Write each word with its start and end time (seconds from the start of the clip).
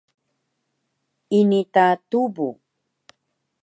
ini 1.39 1.61
ta 1.73 1.87
tubu 2.09 2.47